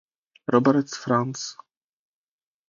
[0.51, 1.57] Robert Franze.